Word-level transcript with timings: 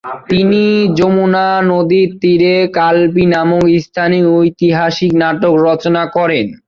তিনি 0.29 0.63
যমুনা 0.99 1.47
নদীর 1.69 2.09
তীরে 2.21 2.55
কালপি 2.77 3.23
নামক 3.33 3.63
স্থানে 3.85 4.19
ঐতিহাসিক 4.35 5.11
নাটক 5.21 5.53
রচনা 5.67 6.03
করেন। 6.15 6.45